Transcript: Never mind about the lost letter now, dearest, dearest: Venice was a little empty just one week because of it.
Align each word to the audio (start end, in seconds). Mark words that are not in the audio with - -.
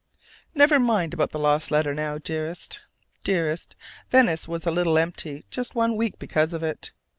Never 0.55 0.79
mind 0.79 1.13
about 1.13 1.29
the 1.29 1.37
lost 1.37 1.69
letter 1.69 1.93
now, 1.93 2.17
dearest, 2.17 2.81
dearest: 3.23 3.75
Venice 4.09 4.47
was 4.47 4.65
a 4.65 4.71
little 4.71 4.97
empty 4.97 5.45
just 5.51 5.75
one 5.75 5.95
week 5.95 6.17
because 6.17 6.53
of 6.53 6.63
it. 6.63 6.91